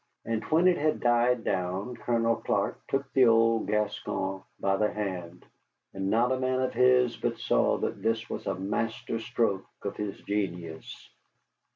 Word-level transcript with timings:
And 0.25 0.43
when 0.45 0.67
it 0.67 0.79
had 0.79 0.99
died 0.99 1.43
down 1.43 1.95
Colonel 1.95 2.37
Clark 2.37 2.81
took 2.87 3.13
the 3.13 3.27
old 3.27 3.67
Gascon 3.67 4.41
by 4.59 4.75
the 4.77 4.91
hand, 4.91 5.45
and 5.93 6.09
not 6.09 6.31
a 6.31 6.39
man 6.39 6.59
of 6.59 6.73
his 6.73 7.15
but 7.17 7.37
saw 7.37 7.77
that 7.77 8.01
this 8.01 8.27
was 8.27 8.47
a 8.47 8.55
master 8.55 9.19
stroke 9.19 9.67
of 9.83 9.97
his 9.97 10.19
genius. 10.21 11.11